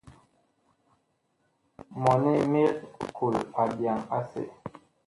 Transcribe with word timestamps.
Mɔni 2.01 2.31
mig 2.51 2.69
kol 3.15 3.35
abyaŋ 3.61 3.97
asɛ. 4.17 4.41